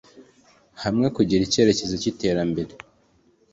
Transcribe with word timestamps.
hamwe 0.83 1.07
kugira 1.15 1.41
icyerekezo 1.43 1.93
cyiterambere 2.01 2.71